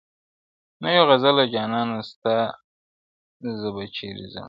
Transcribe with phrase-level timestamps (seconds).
[0.81, 2.35] نه یو غزله جانانه سته
[3.59, 4.39] زه به چیري ځمه-